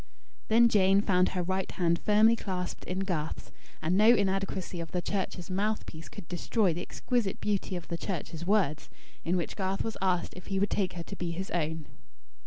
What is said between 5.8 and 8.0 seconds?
piece could destroy the exquisite beauty of the